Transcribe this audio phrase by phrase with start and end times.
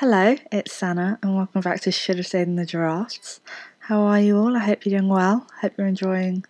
[0.00, 3.40] Hello, it's Sana, and welcome back to Should Have Stayed in the Giraffes.
[3.80, 4.56] How are you all?
[4.56, 5.48] I hope you're doing well.
[5.60, 6.44] Hope you're enjoying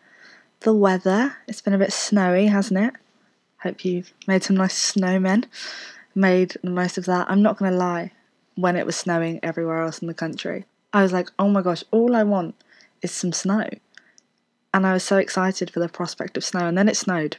[0.60, 1.34] the weather.
[1.46, 2.92] It's been a bit snowy, hasn't it?
[3.62, 5.46] Hope you've made some nice snowmen,
[6.14, 7.30] made the most of that.
[7.30, 8.12] I'm not going to lie,
[8.54, 11.82] when it was snowing everywhere else in the country, I was like, oh my gosh,
[11.90, 12.54] all I want
[13.00, 13.64] is some snow.
[14.74, 17.38] And I was so excited for the prospect of snow, and then it snowed.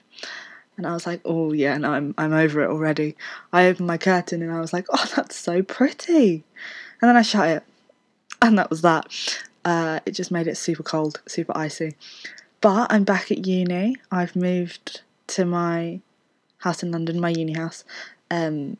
[0.79, 3.17] And I was like, oh yeah, no, I'm I'm over it already.
[3.51, 6.45] I opened my curtain and I was like, oh, that's so pretty.
[7.01, 7.63] And then I shut it,
[8.41, 9.07] and that was that.
[9.65, 11.97] Uh, it just made it super cold, super icy.
[12.61, 13.97] But I'm back at uni.
[14.09, 15.99] I've moved to my
[16.59, 17.83] house in London, my uni house.
[18.31, 18.77] Um,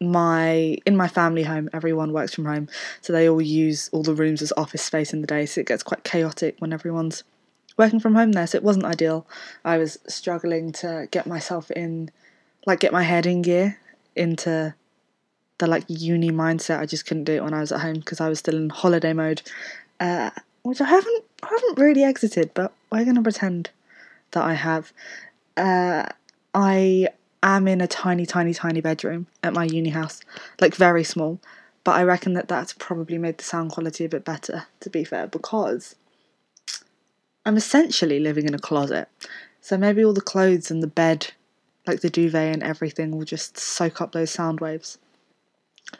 [0.00, 2.68] my in my family home, everyone works from home,
[3.02, 5.46] so they all use all the rooms as office space in the day.
[5.46, 7.22] So it gets quite chaotic when everyone's
[7.76, 9.26] working from home there, so it wasn't ideal.
[9.64, 12.10] I was struggling to get myself in,
[12.66, 13.78] like, get my head in gear
[14.14, 14.74] into
[15.58, 16.80] the like uni mindset.
[16.80, 18.70] I just couldn't do it when I was at home because I was still in
[18.70, 19.42] holiday mode,
[20.00, 20.30] uh,
[20.62, 23.70] which I haven't I haven't really exited, but we're gonna pretend
[24.32, 24.92] that I have.
[25.56, 26.06] Uh,
[26.54, 27.08] I
[27.42, 30.20] am in a tiny, tiny, tiny bedroom at my uni house,
[30.60, 31.38] like very small.
[31.84, 35.04] But I reckon that that's probably made the sound quality a bit better, to be
[35.04, 35.94] fair, because
[37.46, 39.08] I'm essentially living in a closet.
[39.60, 41.28] So maybe all the clothes and the bed,
[41.86, 44.98] like the duvet and everything, will just soak up those sound waves.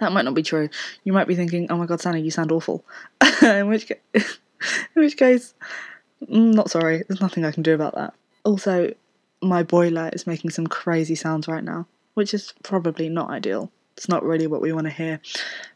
[0.01, 0.69] That might not be true.
[1.05, 2.85] You might be thinking, "Oh my God, Sana, you sound awful."
[3.43, 5.55] in which, ca- in which case,
[6.23, 7.05] mm, not sorry.
[7.07, 8.15] There's nothing I can do about that.
[8.45, 8.93] Also,
[9.41, 13.71] my boiler is making some crazy sounds right now, which is probably not ideal.
[13.97, 15.21] It's not really what we want to hear.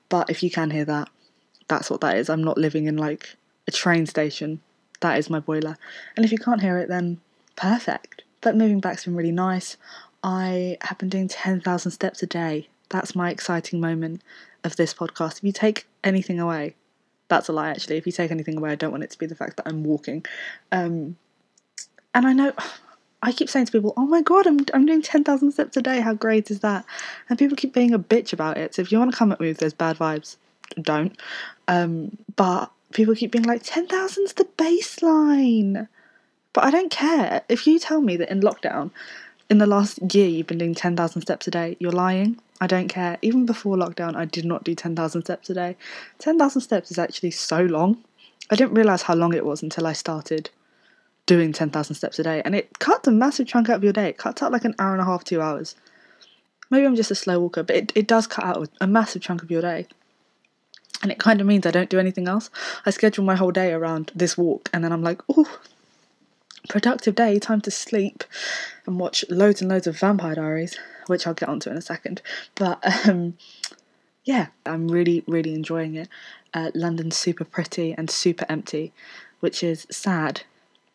[0.09, 1.09] But if you can hear that,
[1.69, 2.29] that's what that is.
[2.29, 3.37] I'm not living in like
[3.69, 4.61] a train station
[5.01, 5.77] that is my boiler.
[6.17, 7.21] And if you can't hear it, then
[7.57, 8.23] perfect.
[8.41, 9.77] But moving back's been really nice.
[10.23, 12.69] I have been doing 10,000 steps a day.
[12.89, 14.23] That's my exciting moment
[14.65, 15.39] of this podcast.
[15.39, 16.75] If you take anything away,
[17.29, 17.97] that's a lie actually.
[17.97, 19.85] If you take anything away, I don't want it to be the fact that I'm
[19.85, 20.25] walking.
[20.73, 21.17] Um,
[22.15, 22.53] and I know
[23.23, 25.83] I keep saying to people, "Oh my god, I'm I'm doing ten thousand steps a
[25.83, 26.01] day.
[26.01, 26.87] How great is that?"
[27.29, 28.75] And people keep being a bitch about it.
[28.75, 30.37] So if you want to come at me with those bad vibes,
[30.81, 31.15] don't.
[31.69, 35.89] Um, but people keep being like, 10,000's the baseline.
[36.53, 37.43] But I don't care.
[37.49, 38.91] If you tell me that in lockdown,
[39.49, 42.41] in the last year, you've been doing 10,000 steps a day, you're lying.
[42.61, 43.19] I don't care.
[43.23, 45.77] Even before lockdown, I did not do 10,000 steps a day.
[46.19, 48.05] 10,000 steps is actually so long.
[48.51, 50.51] I didn't realise how long it was until I started
[51.27, 52.43] doing 10,000 steps a day.
[52.45, 54.09] And it cuts a massive chunk out of your day.
[54.09, 55.75] It cuts out like an hour and a half, two hours.
[56.71, 59.43] Maybe I'm just a slow walker, but it, it does cut out a massive chunk
[59.43, 59.87] of your day.
[61.03, 62.51] And it kind of means I don't do anything else.
[62.85, 65.59] I schedule my whole day around this walk, and then I'm like, oh,
[66.69, 68.25] productive day, time to sleep
[68.87, 72.23] and watch loads and loads of Vampire Diaries, which I'll get onto in a second.
[72.55, 73.37] But um,
[74.25, 76.09] yeah, I'm really, really enjoying it.
[76.53, 78.93] Uh, London's super pretty and super empty,
[79.41, 80.43] which is sad,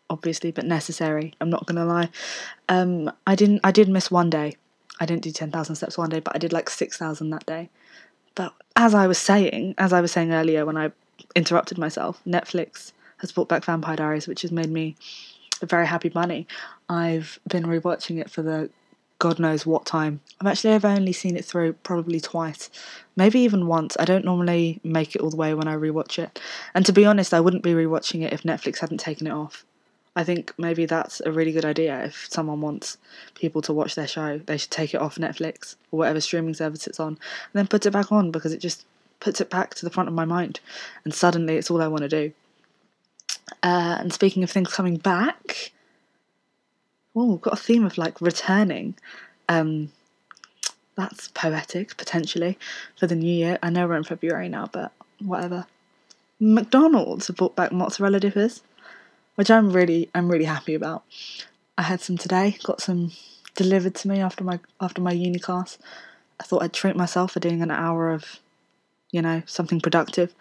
[0.09, 1.33] obviously, but necessary.
[1.41, 2.09] I'm not gonna lie.
[2.69, 3.61] Um, I didn't.
[3.63, 4.55] I did miss one day.
[4.99, 7.45] I didn't do ten thousand steps one day, but I did like six thousand that
[7.45, 7.69] day.
[8.35, 10.91] But as I was saying, as I was saying earlier when I
[11.35, 14.95] interrupted myself, Netflix has brought back Vampire Diaries, which has made me
[15.63, 16.47] very happy bunny.
[16.89, 18.69] I've been rewatching it for the
[19.17, 20.19] God knows what time.
[20.41, 22.69] I've actually I've only seen it through probably twice,
[23.15, 23.95] maybe even once.
[23.97, 26.39] I don't normally make it all the way when I rewatch it.
[26.73, 29.65] And to be honest, I wouldn't be rewatching it if Netflix hadn't taken it off.
[30.15, 32.05] I think maybe that's a really good idea.
[32.05, 32.97] If someone wants
[33.33, 36.87] people to watch their show, they should take it off Netflix or whatever streaming service
[36.87, 37.17] it's on and
[37.53, 38.85] then put it back on because it just
[39.19, 40.61] puts it back to the front of my mind.
[41.03, 42.33] And suddenly it's all I want to do.
[43.61, 45.73] Uh, and speaking of things coming back,
[47.15, 48.95] oh, we've got a theme of like returning.
[49.49, 49.91] Um,
[50.95, 52.57] that's poetic, potentially,
[52.97, 53.59] for the new year.
[53.61, 55.65] I know we're in February now, but whatever.
[56.39, 58.61] McDonald's have brought back mozzarella dippers
[59.35, 61.03] which I'm really I'm really happy about.
[61.77, 63.11] I had some today, got some
[63.55, 65.77] delivered to me after my after my uni class.
[66.39, 68.39] I thought I'd treat myself for doing an hour of,
[69.11, 70.33] you know, something productive.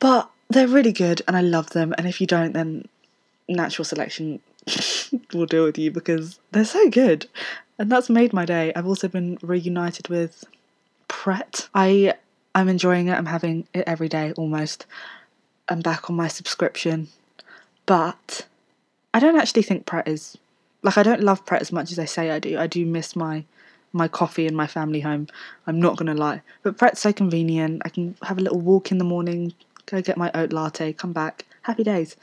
[0.00, 1.94] But they're really good and I love them.
[1.96, 2.88] And if you don't, then
[3.48, 4.40] natural selection
[5.32, 7.28] will deal with you because they're so good.
[7.78, 8.72] And that's made my day.
[8.74, 10.44] I've also been reunited with
[11.08, 11.68] Pret.
[11.74, 12.14] I
[12.54, 13.14] I'm enjoying it.
[13.14, 14.86] I'm having it every day almost.
[15.68, 17.08] I'm back on my subscription
[17.86, 18.46] but
[19.14, 20.36] I don't actually think Pret is
[20.82, 22.58] like I don't love Pret as much as I say I do.
[22.58, 23.44] I do miss my
[23.92, 25.28] my coffee in my family home.
[25.66, 27.82] I'm not gonna lie, but Pret's so convenient.
[27.84, 29.54] I can have a little walk in the morning,
[29.86, 32.16] go get my oat latte, come back, happy days.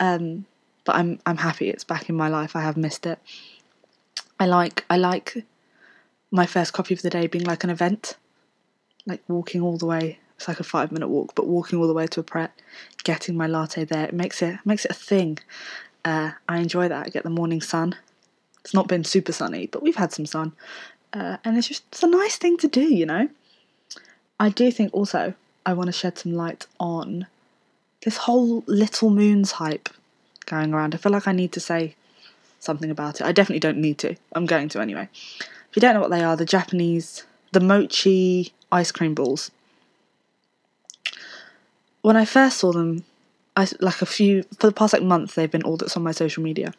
[0.00, 0.46] Um,
[0.84, 2.56] but I'm I'm happy it's back in my life.
[2.56, 3.18] I have missed it.
[4.40, 5.44] I like I like
[6.30, 8.16] my first coffee of the day being like an event.
[9.06, 10.18] like walking all the way.
[10.38, 12.52] It's like a five minute walk, but walking all the way to a Pret,
[13.02, 15.40] getting my latte there, it makes it makes it a thing.
[16.04, 17.06] Uh, I enjoy that.
[17.06, 17.96] I get the morning sun.
[18.60, 20.52] It's not been super sunny, but we've had some sun,
[21.12, 23.28] uh, and it's just it's a nice thing to do, you know.
[24.38, 25.34] I do think also
[25.66, 27.26] I want to shed some light on
[28.04, 29.88] this whole little moons hype
[30.46, 30.94] going around.
[30.94, 31.96] I feel like I need to say
[32.60, 33.26] something about it.
[33.26, 34.14] I definitely don't need to.
[34.32, 35.08] I'm going to anyway.
[35.40, 39.50] If you don't know what they are, the Japanese, the mochi ice cream balls.
[42.02, 43.04] When I first saw them,
[43.56, 46.12] I like a few for the past like month they've been all that's on my
[46.12, 46.72] social media.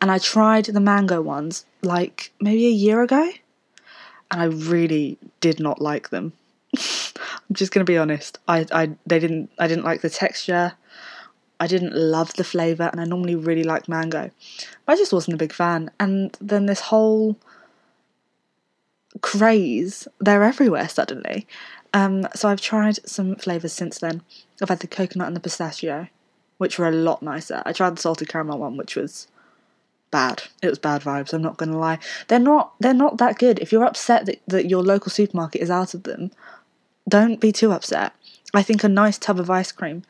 [0.00, 3.30] And I tried the mango ones like maybe a year ago,
[4.30, 6.32] and I really did not like them.
[6.76, 8.38] I'm just gonna be honest.
[8.46, 10.74] I, I they didn't I didn't like the texture.
[11.58, 14.30] I didn't love the flavour and I normally really like mango.
[14.86, 15.90] But I just wasn't a big fan.
[16.00, 17.36] And then this whole
[19.20, 21.46] craze, they're everywhere suddenly.
[21.92, 24.22] Um, so I've tried some flavours since then.
[24.62, 26.08] I've had the coconut and the pistachio,
[26.58, 27.62] which were a lot nicer.
[27.66, 29.26] I tried the salted caramel one, which was
[30.10, 30.44] bad.
[30.62, 31.98] It was bad vibes, I'm not gonna lie.
[32.28, 33.58] They're not they're not that good.
[33.58, 36.30] If you're upset that, that your local supermarket is out of them,
[37.08, 38.12] don't be too upset.
[38.52, 40.02] I think a nice tub of ice cream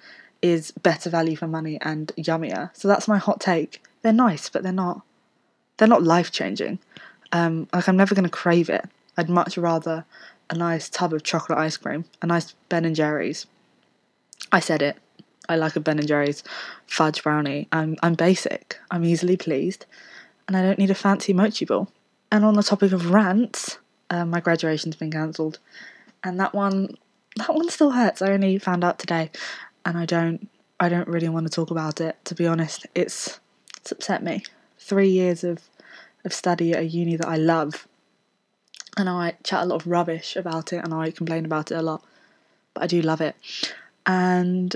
[0.43, 2.71] is better value for money and yummier.
[2.75, 3.83] So that's my hot take.
[4.03, 5.03] They're nice, but they're not
[5.77, 6.79] they're not life changing.
[7.33, 8.85] Um, like I'm never gonna crave it.
[9.17, 10.05] I'd much rather
[10.49, 13.47] a nice tub of chocolate ice cream, a nice Ben and Jerry's.
[14.51, 14.97] I said it.
[15.49, 16.43] I like a Ben and Jerry's
[16.87, 17.69] fudge brownie.
[17.73, 18.79] I'm I'm basic.
[18.91, 19.87] I'm easily pleased,
[20.47, 21.91] and I don't need a fancy mochi ball.
[22.33, 23.79] And on the topic of rants,
[24.11, 25.59] uh, my graduation's been cancelled,
[26.23, 26.97] and that one
[27.37, 28.23] that one still hurts.
[28.23, 29.31] I only found out today,
[29.85, 30.49] and I don't
[30.79, 32.17] I don't really want to talk about it.
[32.25, 33.41] To be honest, it's
[33.79, 34.45] it's upset me.
[34.79, 35.61] Three years of
[36.25, 37.87] of study at a uni that I love,
[38.97, 41.83] and I chat a lot of rubbish about it, and I complain about it a
[41.83, 42.05] lot,
[42.75, 43.37] but I do love it.
[44.07, 44.75] And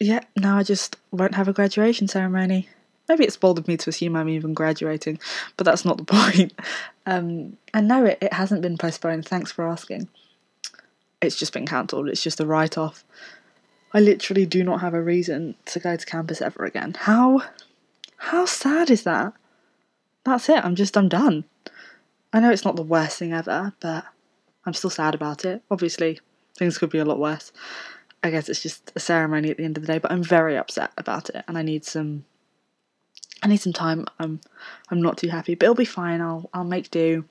[0.00, 2.68] yeah, now I just won't have a graduation ceremony.
[3.08, 5.18] Maybe it's bold of me to assume I'm even graduating,
[5.56, 6.52] but that's not the point.
[7.06, 9.26] Um, and no, it, it hasn't been postponed.
[9.26, 10.08] Thanks for asking.
[11.20, 12.08] It's just been cancelled.
[12.08, 13.04] It's just a write off.
[13.94, 16.96] I literally do not have a reason to go to campus ever again.
[16.98, 17.42] How
[18.16, 19.34] how sad is that?
[20.24, 20.64] That's it.
[20.64, 21.44] I'm just I'm done.
[22.32, 24.04] I know it's not the worst thing ever, but
[24.64, 25.62] I'm still sad about it.
[25.70, 26.20] Obviously,
[26.56, 27.52] things could be a lot worse.
[28.22, 30.56] I guess it's just a ceremony at the end of the day, but I'm very
[30.56, 32.24] upset about it and I need some
[33.42, 34.06] I need some time.
[34.20, 34.40] I'm
[34.90, 36.20] I'm not too happy, but it'll be fine.
[36.20, 37.24] I'll I'll make do.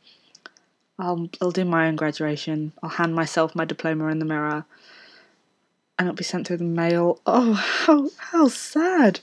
[1.00, 2.74] I'll I'll do my own graduation.
[2.84, 4.66] I'll hand myself my diploma in the mirror
[5.98, 7.22] and it'll be sent through the mail.
[7.26, 7.54] Oh,
[7.86, 9.22] how how sad.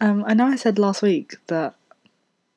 [0.00, 1.74] Um, I know I said last week that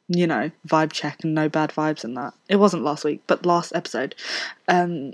[0.08, 2.34] you know vibe check and no bad vibes and that.
[2.50, 4.16] It wasn't last week, but last episode.
[4.68, 5.14] Um,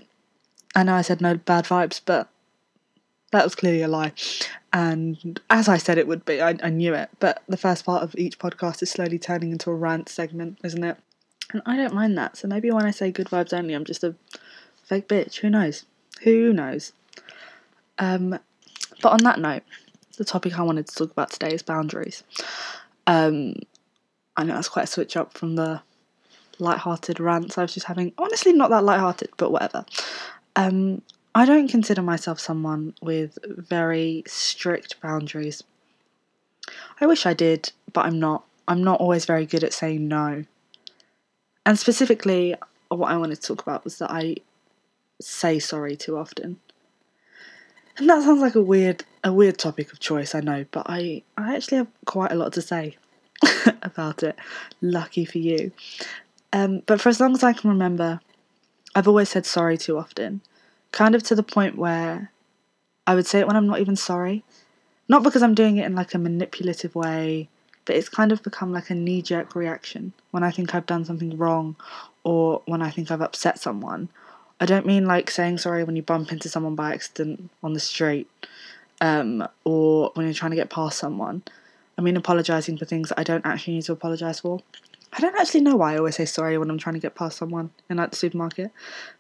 [0.76, 2.30] I know I said no bad vibes, but
[3.32, 4.14] that was clearly a lie.
[4.72, 7.10] And as I said it would be, I, I knew it.
[7.20, 10.84] But the first part of each podcast is slowly turning into a rant segment, isn't
[10.84, 10.98] it?
[11.52, 12.38] And I don't mind that.
[12.38, 14.16] So maybe when I say good vibes only, I'm just a
[14.84, 15.38] fake bitch.
[15.40, 15.86] Who knows?
[16.24, 16.94] Who knows?
[17.98, 18.40] Um,
[19.02, 19.64] but on that note,
[20.18, 22.24] the topic I wanted to talk about today is boundaries.
[23.08, 23.56] Um,
[24.40, 25.82] I know that's quite a switch up from the
[26.60, 28.14] light-hearted rants I was just having.
[28.18, 29.86] Honestly, not that light-hearted, but whatever.
[30.56, 31.02] Um,
[31.36, 35.62] I don't consider myself someone with very strict boundaries.
[37.02, 38.46] I wish I did, but I'm not.
[38.66, 40.46] I'm not always very good at saying no.
[41.66, 42.56] And specifically,
[42.88, 44.38] what I wanted to talk about was that I
[45.20, 46.62] say sorry too often.
[47.98, 51.24] And that sounds like a weird a weird topic of choice, I know, but I,
[51.38, 52.96] I actually have quite a lot to say
[53.82, 54.38] about it.
[54.82, 55.72] Lucky for you.
[56.52, 58.20] Um, but for as long as I can remember,
[58.96, 60.42] I've always said sorry too often.
[60.92, 62.32] Kind of to the point where
[63.06, 64.44] I would say it when I'm not even sorry.
[65.08, 67.50] Not because I'm doing it in like a manipulative way,
[67.86, 71.06] but it's kind of become like a knee jerk reaction when I think I've done
[71.06, 71.76] something wrong
[72.24, 74.10] or when I think I've upset someone
[74.60, 77.80] I don't mean like saying sorry when you bump into someone by accident on the
[77.80, 78.30] street
[79.00, 81.44] um, or when you're trying to get past someone.
[82.00, 84.62] I mean apologising for things I don't actually need to apologise for.
[85.12, 87.38] I don't actually know why I always say sorry when I'm trying to get past
[87.38, 88.72] someone in like the supermarket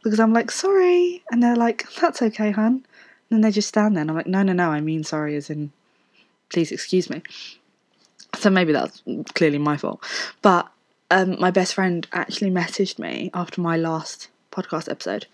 [0.02, 2.68] because I'm like sorry and they're like that's okay, hun.
[2.76, 2.86] And
[3.30, 5.50] then they just stand there and I'm like no, no, no, I mean sorry as
[5.50, 5.74] in
[6.48, 7.22] please excuse me.
[8.38, 10.02] So maybe that's clearly my fault.
[10.42, 10.72] But
[11.12, 15.26] um, my best friend actually messaged me after my last podcast episode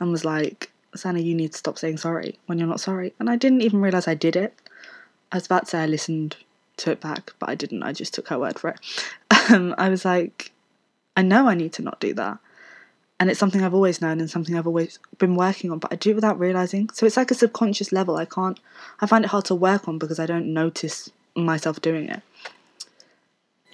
[0.00, 3.12] and was like, Sana, you need to stop saying sorry when you're not sorry.
[3.18, 4.54] And I didn't even realise I did it.
[5.30, 6.36] I was about to say I listened
[6.78, 7.82] to it back, but I didn't.
[7.82, 8.80] I just took her word for it.
[9.50, 10.52] Um, I was like,
[11.18, 12.38] I know I need to not do that.
[13.20, 15.96] And it's something I've always known and something I've always been working on, but I
[15.96, 16.88] do it without realizing.
[16.94, 18.16] So it's like a subconscious level.
[18.16, 18.58] I can't,
[19.02, 22.22] I find it hard to work on because I don't notice myself doing it.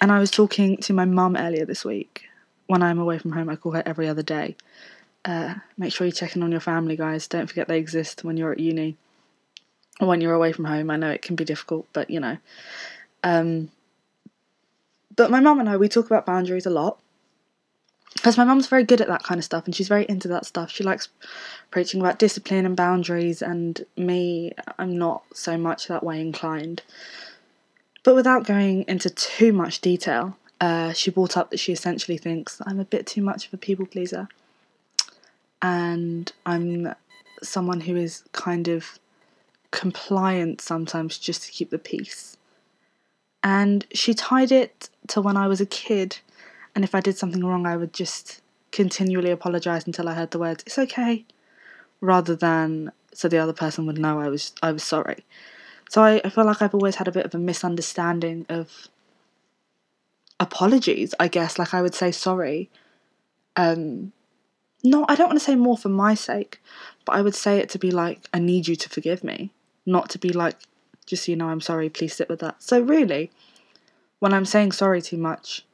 [0.00, 2.24] And I was talking to my mum earlier this week.
[2.66, 4.56] When I'm away from home, I call her every other day.
[5.24, 7.28] Uh, make sure you're checking on your family, guys.
[7.28, 8.96] Don't forget they exist when you're at uni
[10.06, 10.90] when you're away from home.
[10.90, 12.38] I know it can be difficult, but you know.
[13.22, 13.70] Um,
[15.16, 16.98] but my mum and I, we talk about boundaries a lot.
[18.14, 20.44] Because my mum's very good at that kind of stuff and she's very into that
[20.44, 20.70] stuff.
[20.70, 21.08] She likes
[21.70, 26.82] preaching about discipline and boundaries, and me, I'm not so much that way inclined.
[28.02, 32.60] But without going into too much detail, uh, she brought up that she essentially thinks
[32.66, 34.28] I'm a bit too much of a people pleaser.
[35.62, 36.94] And I'm
[37.42, 38.98] someone who is kind of
[39.70, 42.36] compliant sometimes just to keep the peace.
[43.42, 46.18] And she tied it to when I was a kid,
[46.74, 50.38] and if I did something wrong, I would just continually apologize until I heard the
[50.38, 51.24] words "It's okay,"
[52.00, 55.24] rather than so the other person would know I was I was sorry.
[55.88, 58.88] So I, I feel like I've always had a bit of a misunderstanding of
[60.38, 61.58] apologies, I guess.
[61.58, 62.70] Like I would say sorry.
[63.56, 64.12] Um
[64.82, 66.62] no, I don't want to say more for my sake,
[67.04, 69.52] but I would say it to be like, I need you to forgive me.
[69.86, 70.56] Not to be like,
[71.06, 72.62] just so you know, I'm sorry, please sit with that.
[72.62, 73.30] So really,
[74.18, 75.64] when I'm saying sorry too much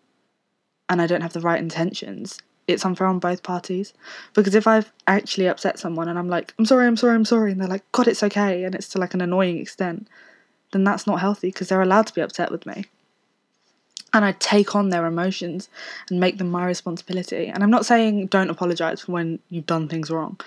[0.89, 3.93] and I don't have the right intentions, it's unfair on both parties.
[4.35, 7.53] Because if I've actually upset someone and I'm like, I'm sorry, I'm sorry, I'm sorry,
[7.53, 10.09] and they're like, God, it's okay, and it's to like an annoying extent,
[10.73, 12.85] then that's not healthy because they're allowed to be upset with me.
[14.13, 15.69] And I take on their emotions
[16.09, 17.49] and make them my responsibility.
[17.49, 20.41] And I'm not saying don't apologize for when you've done things wrong.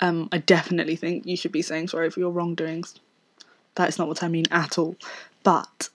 [0.00, 2.94] Um, I definitely think you should be saying sorry for your wrongdoings.
[3.74, 4.96] That is not what I mean at all.
[5.42, 5.88] But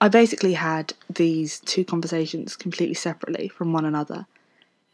[0.00, 4.26] I basically had these two conversations completely separately from one another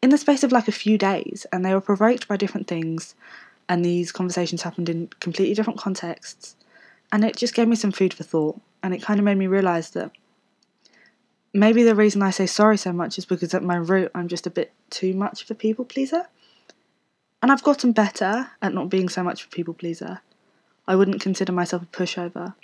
[0.03, 3.15] in the space of like a few days, and they were provoked by different things,
[3.69, 6.57] and these conversations happened in completely different contexts,
[7.13, 9.47] and it just gave me some food for thought, and it kind of made me
[9.47, 10.13] realize that
[11.53, 14.47] maybe the reason I say sorry so much is because at my root I'm just
[14.47, 16.29] a bit too much of a people pleaser.
[17.43, 20.21] And I've gotten better at not being so much of a people pleaser.
[20.87, 22.55] I wouldn't consider myself a pushover.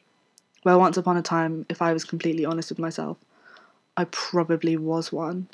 [0.65, 3.19] Well, once upon a time, if I was completely honest with myself,
[3.97, 5.49] I probably was one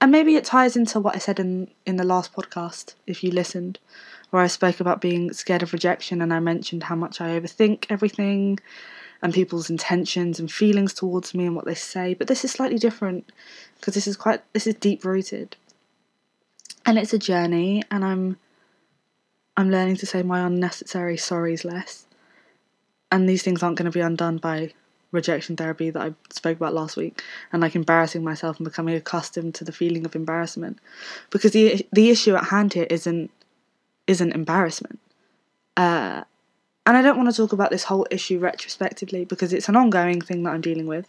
[0.00, 3.30] and maybe it ties into what I said in in the last podcast, if you
[3.30, 3.78] listened,
[4.30, 7.86] where I spoke about being scared of rejection and I mentioned how much I overthink
[7.88, 8.58] everything
[9.22, 12.12] and people's intentions and feelings towards me and what they say.
[12.14, 13.32] But this is slightly different
[13.80, 15.56] because this is quite this is deep rooted.
[16.86, 18.38] And it's a journey and I'm
[19.56, 22.06] I'm learning to say my unnecessary sorries less.
[23.10, 24.72] And these things aren't going to be undone by
[25.12, 29.54] rejection therapy that I spoke about last week, and like embarrassing myself and becoming accustomed
[29.54, 30.78] to the feeling of embarrassment,
[31.30, 33.30] because the the issue at hand here isn't
[34.06, 34.98] isn't embarrassment.
[35.76, 36.22] Uh,
[36.84, 40.20] and I don't want to talk about this whole issue retrospectively because it's an ongoing
[40.20, 41.08] thing that I'm dealing with.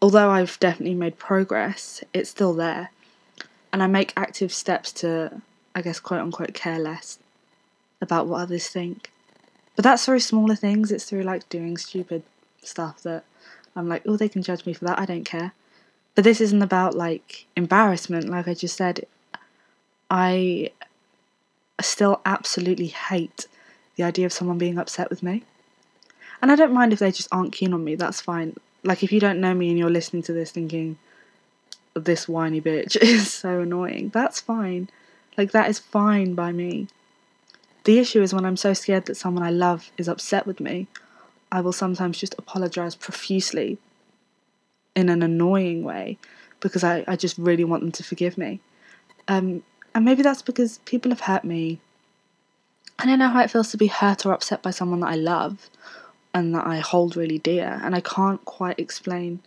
[0.00, 2.90] Although I've definitely made progress, it's still there.
[3.74, 5.42] And I make active steps to,
[5.74, 7.18] I guess, quote unquote, care less
[8.00, 9.10] about what others think.
[9.74, 12.22] But that's through smaller things, it's through like doing stupid
[12.62, 13.24] stuff that
[13.74, 15.00] I'm like, oh, they can judge me for that.
[15.00, 15.54] I don't care.
[16.14, 18.28] But this isn't about like embarrassment.
[18.28, 19.08] Like I just said,
[20.08, 20.70] I
[21.80, 23.48] still absolutely hate
[23.96, 25.42] the idea of someone being upset with me.
[26.40, 28.54] And I don't mind if they just aren't keen on me, that's fine.
[28.84, 30.96] Like if you don't know me and you're listening to this thinking,
[31.94, 34.88] this whiny bitch is so annoying, that's fine.
[35.36, 36.88] Like that is fine by me.
[37.84, 40.86] The issue is when I'm so scared that someone I love is upset with me
[41.54, 43.78] I will sometimes just apologize profusely
[44.96, 46.18] in an annoying way
[46.58, 48.58] because I, I just really want them to forgive me.
[49.28, 49.62] Um,
[49.94, 51.78] and maybe that's because people have hurt me.
[52.98, 55.14] I don't know how it feels to be hurt or upset by someone that I
[55.14, 55.70] love
[56.34, 57.80] and that I hold really dear.
[57.84, 59.40] And I can't quite explain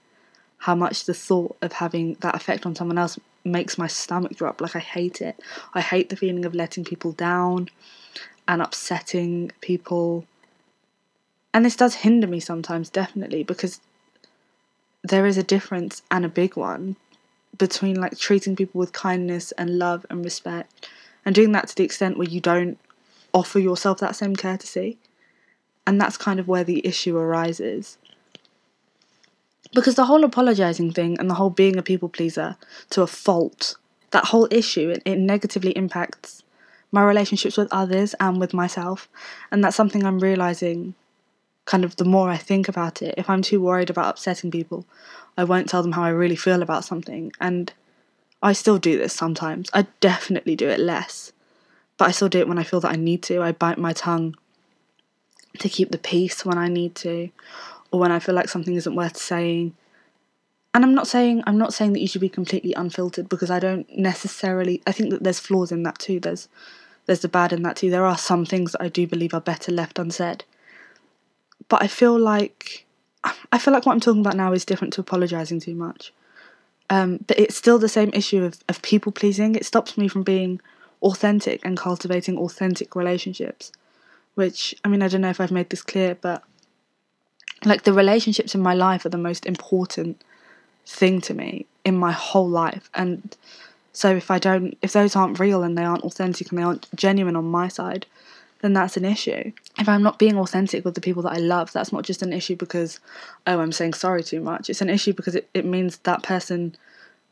[0.59, 4.59] how much the thought of having that effect on someone else makes my stomach drop.
[4.59, 5.39] Like, I hate it.
[5.73, 7.69] I hate the feeling of letting people down
[8.47, 10.25] and upsetting people
[11.57, 13.81] and this does hinder me sometimes, definitely, because
[15.03, 16.97] there is a difference and a big one
[17.57, 20.87] between like treating people with kindness and love and respect
[21.25, 22.77] and doing that to the extent where you don't
[23.33, 24.99] offer yourself that same courtesy.
[25.87, 27.97] And that's kind of where the issue arises.
[29.73, 32.55] Because the whole apologizing thing and the whole being a people pleaser
[32.91, 33.75] to a fault,
[34.11, 36.43] that whole issue, it, it negatively impacts
[36.91, 39.09] my relationships with others and with myself.
[39.51, 40.95] And that's something I'm realizing
[41.65, 44.85] kind of the more I think about it, if I'm too worried about upsetting people,
[45.37, 47.31] I won't tell them how I really feel about something.
[47.41, 47.71] And
[48.41, 49.69] I still do this sometimes.
[49.73, 51.33] I definitely do it less.
[51.97, 53.41] But I still do it when I feel that I need to.
[53.41, 54.35] I bite my tongue
[55.59, 57.29] to keep the peace when I need to,
[57.97, 59.75] or when I feel like something isn't worth saying.
[60.73, 63.59] And I'm not saying I'm not saying that you should be completely unfiltered because I
[63.59, 66.19] don't necessarily I think that there's flaws in that too.
[66.19, 66.47] There's
[67.07, 67.89] there's the bad in that too.
[67.89, 70.43] There are some things that I do believe are better left unsaid.
[71.69, 72.85] But I feel like
[73.51, 76.13] I feel like what I'm talking about now is different to apologizing too much.
[76.89, 79.55] Um, but it's still the same issue of, of people pleasing.
[79.55, 80.61] It stops me from being
[81.01, 83.71] authentic and cultivating authentic relationships.
[84.35, 86.43] Which, I mean, I don't know if I've made this clear, but
[87.65, 90.21] like the relationships in my life are the most important
[90.85, 92.89] thing to me in my whole life.
[92.93, 93.35] And
[93.93, 96.87] so if I don't, if those aren't real and they aren't authentic and they aren't
[96.95, 98.05] genuine on my side,
[98.61, 99.51] then that's an issue.
[99.79, 102.33] If I'm not being authentic with the people that I love, that's not just an
[102.33, 102.99] issue because,
[103.45, 104.69] oh, I'm saying sorry too much.
[104.69, 106.75] It's an issue because it, it means that person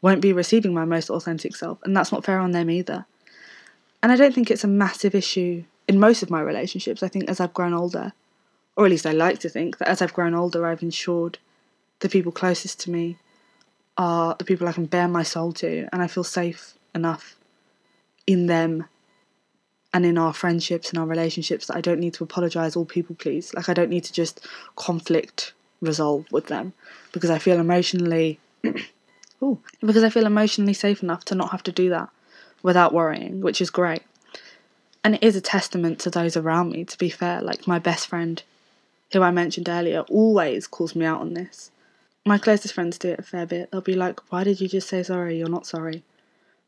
[0.02, 1.80] won't be receiving my most authentic self.
[1.84, 3.06] And that's not fair on them either.
[4.04, 7.02] And I don't think it's a massive issue in most of my relationships.
[7.02, 8.14] I think as I've grown older,
[8.76, 11.38] or at least I like to think that as I've grown older, I've ensured
[12.00, 13.18] the people closest to me
[13.98, 17.36] are the people I can bare my soul to, and I feel safe enough
[18.28, 18.86] in them
[19.94, 23.16] and in our friendships and our relationships that I don't need to apologize or people
[23.16, 23.54] please.
[23.54, 26.74] Like, I don't need to just conflict resolve with them
[27.14, 28.40] because I feel emotionally.
[29.42, 32.10] Ooh, because I feel emotionally safe enough to not have to do that
[32.62, 34.04] without worrying, which is great.
[35.04, 37.42] And it is a testament to those around me, to be fair.
[37.42, 38.44] Like, my best friend,
[39.14, 41.72] who I mentioned earlier, always calls me out on this
[42.26, 43.70] my closest friends do it a fair bit.
[43.72, 45.38] They'll be like, Why did you just say sorry?
[45.38, 46.04] You're not sorry.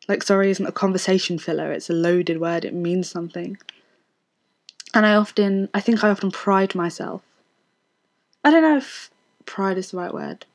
[0.08, 3.58] Like, sorry isn't a conversation filler, it's a loaded word, it means something.
[4.94, 7.22] And I often, I think I often pride myself.
[8.46, 9.12] I don't know if
[9.46, 10.46] pride is the right word,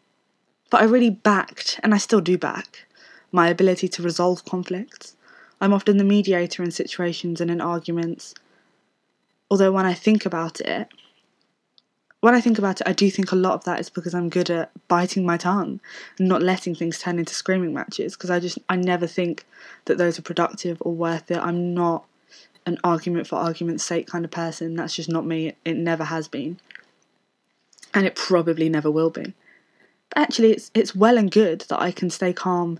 [0.70, 2.86] but I really backed, and I still do back,
[3.30, 5.16] my ability to resolve conflicts.
[5.60, 8.34] I'm often the mediator in situations and in arguments.
[9.50, 10.88] Although, when I think about it,
[12.22, 14.28] when I think about it, I do think a lot of that is because I'm
[14.28, 15.80] good at biting my tongue
[16.20, 18.16] and not letting things turn into screaming matches.
[18.16, 19.44] Because I just, I never think
[19.86, 21.38] that those are productive or worth it.
[21.38, 22.04] I'm not
[22.64, 24.76] an argument for argument's sake kind of person.
[24.76, 25.56] That's just not me.
[25.64, 26.60] It never has been.
[27.92, 29.34] And it probably never will be.
[30.10, 32.78] But actually, it's, it's well and good that I can stay calm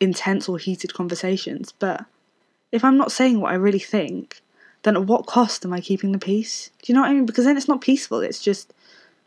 [0.00, 1.72] in tense or heated conversations.
[1.78, 2.04] But
[2.70, 4.42] if I'm not saying what I really think,
[4.82, 6.68] then at what cost am I keeping the peace?
[6.82, 7.24] Do you know what I mean?
[7.24, 8.20] Because then it's not peaceful.
[8.20, 8.74] It's just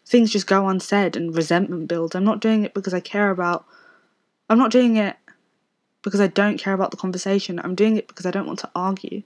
[0.05, 2.15] things just go unsaid and resentment builds.
[2.15, 3.65] I'm not doing it because I care about.
[4.49, 5.15] I'm not doing it
[6.03, 7.59] because I don't care about the conversation.
[7.59, 9.23] I'm doing it because I don't want to argue.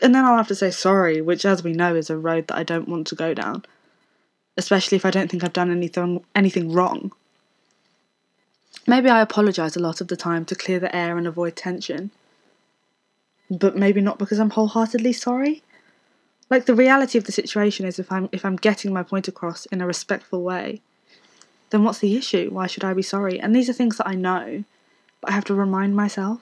[0.00, 2.56] And then I'll have to say sorry, which, as we know, is a road that
[2.56, 3.64] I don't want to go down.
[4.56, 7.12] Especially if I don't think I've done anything anything wrong.
[8.86, 12.10] Maybe I apologise a lot of the time to clear the air and avoid tension.
[13.50, 15.62] But maybe not because I'm wholeheartedly sorry
[16.50, 19.66] like the reality of the situation is if I'm if I'm getting my point across
[19.66, 20.80] in a respectful way,
[21.70, 22.50] then what's the issue?
[22.50, 23.38] Why should I be sorry?
[23.40, 24.64] And these are things that I know,
[25.20, 26.40] but I have to remind myself.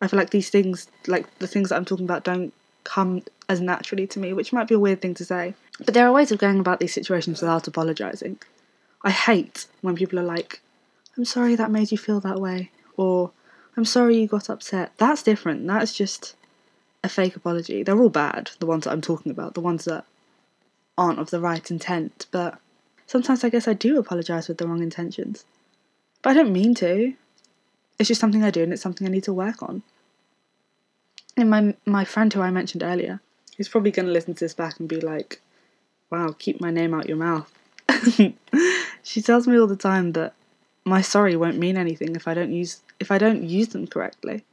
[0.00, 2.52] I feel like these things, like the things that I'm talking about, don't
[2.84, 5.54] come as naturally to me, which might be a weird thing to say.
[5.84, 8.38] But there are ways of going about these situations without apologising.
[9.04, 10.60] I hate when people are like,
[11.16, 13.30] I'm sorry that made you feel that way, or
[13.76, 14.92] I'm sorry you got upset.
[14.98, 15.66] That's different.
[15.66, 16.34] That's just
[17.04, 17.82] a fake apology.
[17.82, 20.04] They're all bad, the ones that I'm talking about, the ones that
[20.96, 22.58] aren't of the right intent, but
[23.06, 25.44] sometimes I guess I do apologise with the wrong intentions.
[26.22, 27.14] But I don't mean to.
[27.98, 29.82] It's just something I do and it's something I need to work on.
[31.36, 33.20] And my my friend who I mentioned earlier,
[33.56, 35.40] he's probably gonna listen to this back and be like,
[36.10, 37.52] Wow, keep my name out your mouth.
[39.02, 40.34] she tells me all the time that
[40.84, 44.44] my sorry won't mean anything if I don't use if I don't use them correctly.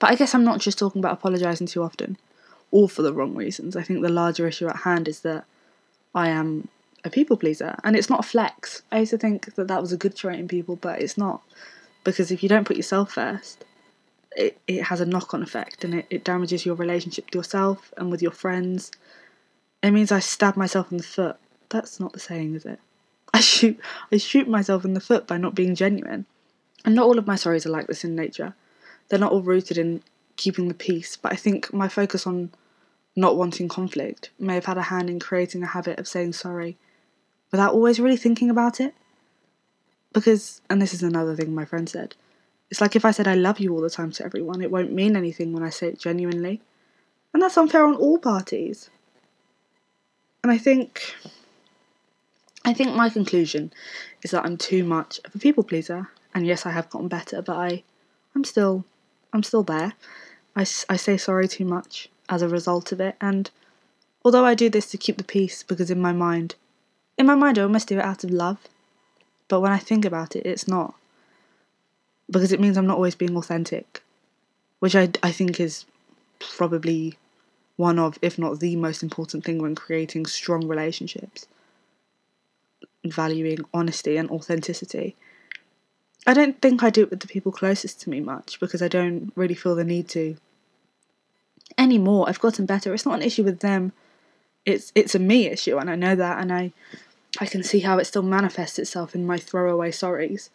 [0.00, 2.16] But I guess I'm not just talking about apologising too often,
[2.72, 3.76] or for the wrong reasons.
[3.76, 5.44] I think the larger issue at hand is that
[6.14, 6.68] I am
[7.04, 8.82] a people pleaser, and it's not a flex.
[8.90, 11.42] I used to think that that was a good trait in people, but it's not.
[12.02, 13.64] Because if you don't put yourself first,
[14.34, 17.92] it, it has a knock on effect and it, it damages your relationship with yourself
[17.98, 18.90] and with your friends.
[19.82, 21.36] It means I stab myself in the foot.
[21.68, 22.80] That's not the saying, is it?
[23.34, 23.78] I shoot
[24.10, 26.26] I shoot myself in the foot by not being genuine.
[26.84, 28.54] And not all of my stories are like this in nature
[29.10, 30.02] they're not all rooted in
[30.36, 32.50] keeping the peace, but I think my focus on
[33.14, 36.78] not wanting conflict may have had a hand in creating a habit of saying sorry
[37.50, 38.94] without always really thinking about it.
[40.12, 42.14] Because, and this is another thing my friend said,
[42.70, 44.92] it's like if I said I love you all the time to everyone, it won't
[44.92, 46.60] mean anything when I say it genuinely.
[47.32, 48.90] And that's unfair on all parties.
[50.42, 51.14] And I think
[52.64, 53.72] I think my conclusion
[54.22, 57.42] is that I'm too much of a people pleaser And yes, I have gotten better,
[57.42, 57.82] but I,
[58.34, 58.84] I'm still,
[59.32, 59.94] I'm still there.
[60.56, 63.16] I, I say sorry too much as a result of it.
[63.20, 63.50] And
[64.24, 66.54] although I do this to keep the peace, because in my mind,
[67.18, 68.58] in my mind, I almost do it out of love.
[69.48, 70.94] But when I think about it, it's not.
[72.30, 74.02] Because it means I'm not always being authentic,
[74.78, 75.84] which I, I think is
[76.38, 77.18] probably
[77.76, 81.46] one of, if not the most important thing when creating strong relationships,
[83.04, 85.16] valuing honesty and authenticity.
[86.26, 88.88] I don't think I do it with the people closest to me much because I
[88.88, 90.36] don't really feel the need to
[91.78, 92.28] anymore.
[92.28, 92.92] I've gotten better.
[92.92, 93.92] It's not an issue with them.
[94.66, 96.72] It's it's a me issue and I know that and I
[97.38, 100.50] I can see how it still manifests itself in my throwaway sorries.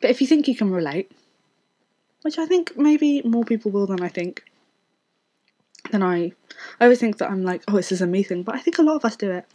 [0.00, 1.10] But if you think you can relate,
[2.22, 4.44] which I think maybe more people will than I think,
[5.90, 6.32] then I
[6.78, 8.78] I always think that I'm like, oh, this is a me thing, but I think
[8.78, 9.46] a lot of us do it.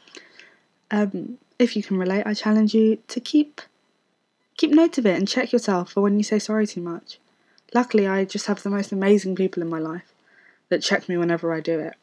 [0.92, 3.62] Um, if you can relate, I challenge you to keep
[4.58, 7.20] keep note of it and check yourself for when you say sorry too much.
[7.74, 10.14] Luckily, I just have the most amazing people in my life
[10.70, 11.96] that check me whenever I do it.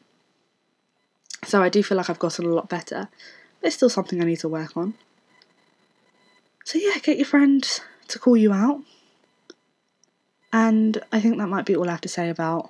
[1.45, 3.09] So I do feel like I've gotten a lot better,
[3.59, 4.93] but it's still something I need to work on.
[6.63, 8.81] So yeah, get your friends to call you out.
[10.53, 12.69] And I think that might be all I have to say about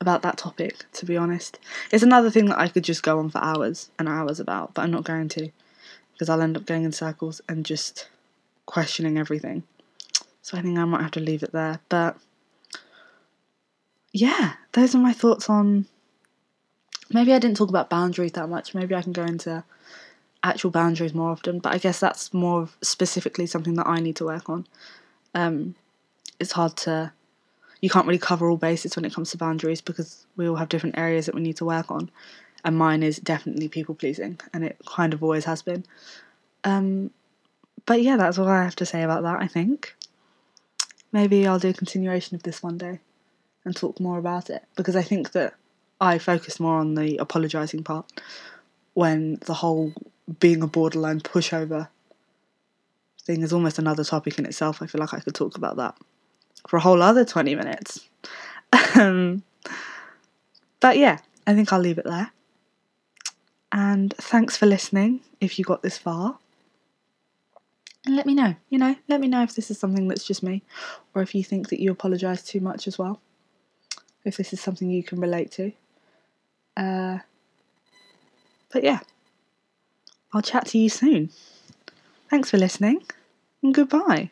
[0.00, 1.58] about that topic, to be honest.
[1.92, 4.82] It's another thing that I could just go on for hours and hours about, but
[4.82, 5.50] I'm not going to
[6.12, 8.08] because I'll end up going in circles and just
[8.70, 9.64] questioning everything.
[10.42, 11.80] So I think I might have to leave it there.
[11.88, 12.16] But
[14.12, 15.86] yeah, those are my thoughts on.
[17.12, 18.72] Maybe I didn't talk about boundaries that much.
[18.74, 19.64] Maybe I can go into
[20.44, 21.58] actual boundaries more often.
[21.58, 24.66] But I guess that's more specifically something that I need to work on.
[25.34, 25.74] Um,
[26.38, 27.12] it's hard to.
[27.80, 30.68] You can't really cover all bases when it comes to boundaries because we all have
[30.68, 32.10] different areas that we need to work on
[32.64, 35.84] and mine is definitely people pleasing, and it kind of always has been.
[36.64, 37.10] Um,
[37.86, 39.94] but yeah, that's all I have to say about that, I think.
[41.12, 43.00] Maybe I'll do a continuation of this one day
[43.64, 45.54] and talk more about it because I think that
[46.00, 48.10] I focused more on the apologising part
[48.94, 49.92] when the whole
[50.38, 51.88] being a borderline pushover
[53.22, 54.82] thing is almost another topic in itself.
[54.82, 55.96] I feel like I could talk about that
[56.68, 58.08] for a whole other 20 minutes.
[58.96, 59.42] um,
[60.80, 62.32] but yeah, I think I'll leave it there.
[63.72, 66.38] And thanks for listening if you got this far.
[68.06, 70.42] And let me know, you know, let me know if this is something that's just
[70.42, 70.62] me
[71.14, 73.20] or if you think that you apologise too much as well.
[74.24, 75.72] If this is something you can relate to.
[76.76, 77.18] Uh,
[78.72, 79.00] but yeah,
[80.32, 81.30] I'll chat to you soon.
[82.30, 83.02] Thanks for listening
[83.62, 84.30] and goodbye.